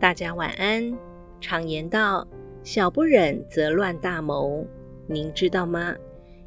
[0.00, 0.96] 大家晚安。
[1.42, 2.26] 常言道
[2.64, 4.66] ：“小不忍则乱大谋。”
[5.06, 5.94] 您知道吗？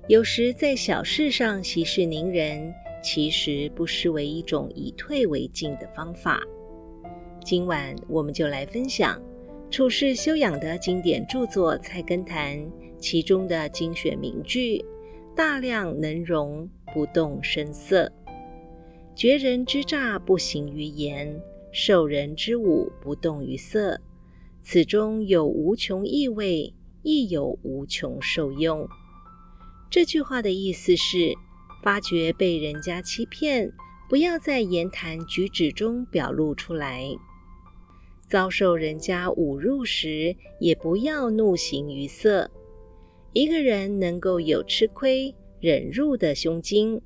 [0.07, 6.41] 有时在小事上息事宁人，其实不失为一种以退为进的方法。
[7.45, 9.21] 今晚我们就来分享
[9.69, 12.57] 处世修养的经典著作《菜根谭》
[12.97, 14.83] 其中的精选名句
[15.37, 18.09] ：“大量能容，不动声色；
[19.15, 21.39] 绝人之诈，不行于言；
[21.73, 23.99] 受人之侮，不动于色。”
[24.65, 28.87] 此中有无穷意味，亦有无穷受用。
[29.89, 31.33] 这句话的意思是：
[31.83, 33.73] 发觉被人家欺骗，
[34.07, 37.17] 不要在言谈举止中表露出来；
[38.29, 42.49] 遭受人家侮辱时，也不要怒形于色。
[43.33, 47.01] 一个人能够有吃亏忍辱的胸襟，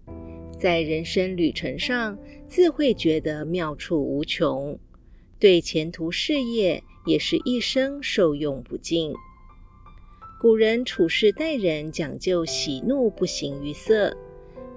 [0.57, 4.79] 在人生旅程上自会觉得妙处无穷，
[5.39, 6.83] 对前途事业。
[7.07, 9.13] 也是一生受用不尽。
[10.41, 14.13] 古人处事待人讲究喜怒不形于色，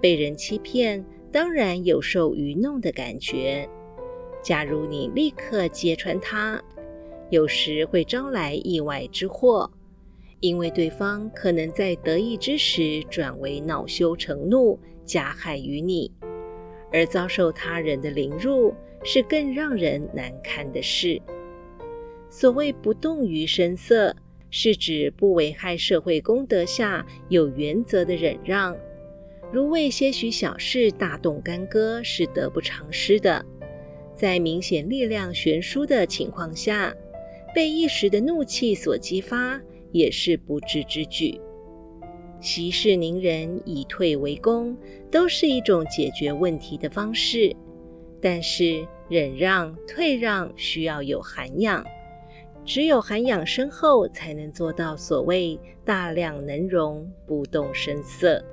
[0.00, 3.68] 被人欺骗当然有受愚弄的感觉。
[4.44, 6.62] 假如你立刻揭穿他，
[7.30, 9.68] 有时会招来意外之祸，
[10.40, 16.10] 因为对方可能在得意之时转为恼羞成怒，加害于你，
[16.92, 18.74] 而遭受他人的凌辱
[19.04, 21.20] 是更让人难堪的事。
[22.30, 24.16] 所谓不动于声色，
[24.50, 28.76] 是指不危害社会公德下有原则的忍让。
[29.52, 33.44] 如为些许小事大动干戈，是得不偿失的。
[34.14, 36.94] 在明显力量悬殊的情况下，
[37.54, 39.60] 被一时的怒气所激发，
[39.92, 41.40] 也是不智之举。
[42.40, 44.76] 息事宁人，以退为攻，
[45.10, 47.54] 都是一种解决问题的方式。
[48.22, 51.84] 但是忍让、退让需要有涵养。
[52.64, 58.44] 只有涵养深厚，才能做到所谓大量能容，不动声色。